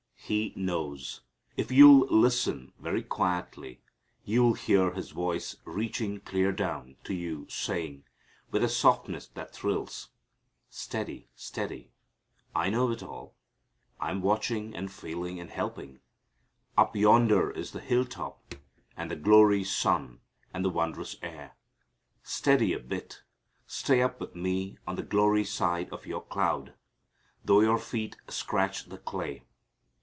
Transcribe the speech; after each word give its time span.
He 0.33 0.53
knows. 0.55 1.19
If 1.57 1.71
you'll 1.73 2.07
listen 2.07 2.71
very 2.79 3.03
quietly, 3.03 3.81
you'll 4.23 4.53
hear 4.53 4.91
His 4.93 5.11
voice 5.11 5.57
reaching 5.65 6.21
clear 6.21 6.53
down 6.53 6.95
to 7.03 7.13
you 7.13 7.47
saying, 7.49 8.05
with 8.49 8.63
a 8.63 8.69
softness 8.69 9.27
that 9.33 9.51
thrills, 9.53 10.07
"Steady 10.69 11.27
steady 11.35 11.91
I 12.55 12.69
know 12.69 12.91
it 12.91 13.03
all. 13.03 13.35
I'm 13.99 14.21
watching 14.21 14.73
and 14.73 14.89
feeling 14.89 15.37
and 15.37 15.49
helping. 15.49 15.99
Up 16.77 16.95
yonder 16.95 17.51
is 17.51 17.73
the 17.73 17.81
hill 17.81 18.05
top 18.05 18.55
and 18.95 19.11
the 19.11 19.17
glory 19.17 19.65
sun 19.65 20.21
and 20.53 20.63
the 20.63 20.69
wondrous 20.69 21.17
air. 21.21 21.57
Steady 22.23 22.71
a 22.71 22.79
bit. 22.79 23.21
Stay 23.67 24.01
up 24.01 24.21
with 24.21 24.33
Me 24.33 24.77
on 24.87 24.95
the 24.95 25.03
glory 25.03 25.43
side 25.43 25.89
of 25.89 26.05
your 26.05 26.21
cloud, 26.23 26.73
though 27.43 27.59
your 27.59 27.79
feet 27.79 28.15
scratch 28.29 28.85
the 28.85 28.97
clay." 28.97 29.43